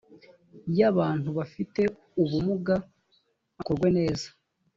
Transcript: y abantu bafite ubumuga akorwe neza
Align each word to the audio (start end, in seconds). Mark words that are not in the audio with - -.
y 0.77 0.81
abantu 0.91 1.29
bafite 1.37 1.81
ubumuga 2.21 2.75
akorwe 3.59 3.87
neza 3.97 4.27